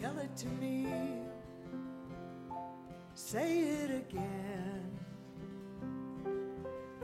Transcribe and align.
tell 0.00 0.18
it 0.18 0.34
to 0.34 0.48
me. 0.48 0.86
Say 3.14 3.60
it 3.60 3.90
again. 3.90 4.98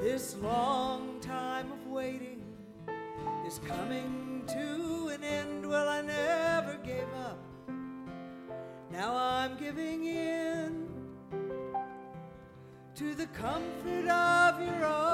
This 0.01 0.37
long 0.37 1.21
time 1.21 1.73
of 1.73 1.87
waiting 1.89 2.43
is 3.47 3.61
coming 3.67 4.45
to 4.49 5.09
an 5.09 5.23
end. 5.25 5.69
Well, 5.69 5.89
I 5.89 6.01
never 6.01 6.79
gave 6.85 7.09
up. 7.27 7.39
Now 8.91 9.15
I'm 9.15 9.59
giving 9.59 10.05
in 10.07 10.89
to 12.95 13.15
the 13.15 13.27
comfort 13.27 14.09
of 14.09 14.61
your 14.61 14.85
open 14.85 15.06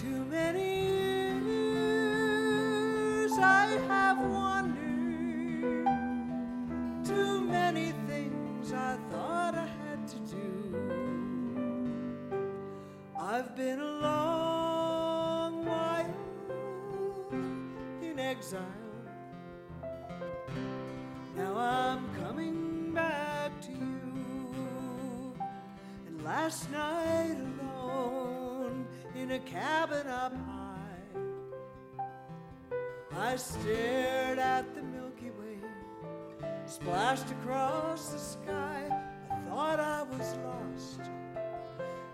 Too 0.00 0.24
many 0.30 0.80
years 1.44 3.32
I 3.32 3.66
have 3.86 4.18
wandered. 4.18 5.86
Too 7.04 7.42
many 7.42 7.92
things 8.08 8.72
I 8.72 8.96
thought 9.10 9.54
I 9.54 9.66
had 9.66 10.08
to 10.08 10.18
do. 10.20 10.74
I've 13.20 13.54
been 13.54 13.78
a 13.78 13.92
long 14.00 15.66
while 15.66 16.14
in 18.00 18.18
exile. 18.18 18.64
Now 21.36 21.58
I'm 21.58 22.08
coming 22.14 22.94
back 22.94 23.60
to 23.60 23.70
you. 23.70 25.34
And 26.06 26.24
last 26.24 26.70
night 26.70 26.89
in 29.30 29.36
a 29.36 29.38
cabin 29.40 30.06
up 30.08 30.32
high, 30.34 30.88
I 33.16 33.36
stared 33.36 34.40
at 34.40 34.74
the 34.74 34.82
Milky 34.82 35.30
Way 35.30 35.58
splashed 36.66 37.30
across 37.30 38.08
the 38.08 38.18
sky. 38.18 38.90
I 39.30 39.34
thought 39.48 39.78
I 39.78 40.02
was 40.02 40.36
lost 40.44 41.02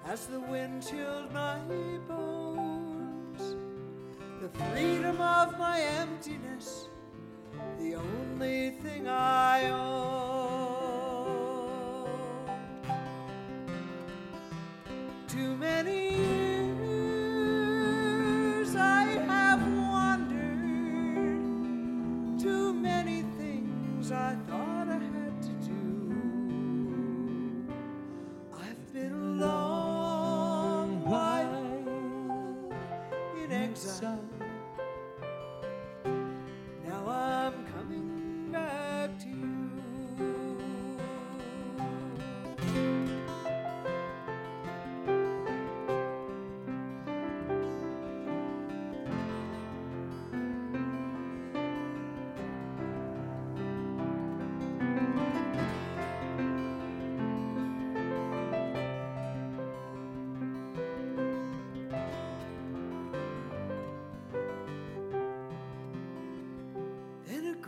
as 0.05 0.27
the 0.27 0.41
wind 0.41 0.87
chilled 0.87 1.33
my 1.33 1.59
bones. 2.07 3.57
The 4.43 4.51
freedom 4.71 5.19
of 5.19 5.59
my 5.59 5.81
emptiness, 5.81 6.89
the 7.79 7.95
only 7.95 8.73
thing 8.83 9.09
I 9.09 9.71
own. 9.71 10.67
Too 15.29 15.57
many 15.57 16.06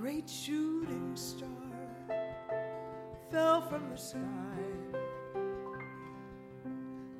great 0.00 0.30
shooting 0.30 1.10
star 1.16 1.48
fell 3.32 3.60
from 3.62 3.90
the 3.90 3.96
sky. 3.96 4.20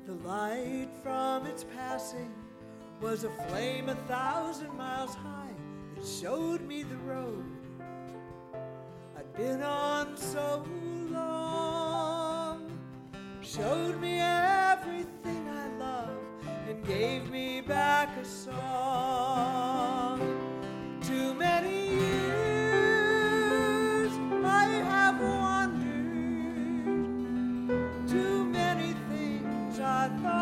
The 0.07 0.13
light 0.25 0.87
from 1.03 1.45
its 1.45 1.65
passing 1.75 2.33
was 3.01 3.25
a 3.25 3.29
flame 3.49 3.89
a 3.89 3.95
thousand 4.07 4.73
miles 4.77 5.13
high. 5.13 5.53
It 5.97 6.07
showed 6.07 6.61
me 6.61 6.83
the 6.83 6.95
road 6.99 7.43
I'd 9.17 9.33
been 9.33 9.61
on 9.61 10.15
so 10.15 10.65
long. 11.11 12.71
Showed 13.41 13.99
me 13.99 14.21
everything 14.21 15.49
I 15.49 15.67
love 15.77 16.17
and 16.69 16.81
gave 16.85 17.29
me 17.29 17.59
back 17.59 18.15
a 18.15 18.23
song. 18.23 19.78
Thought 30.17 30.38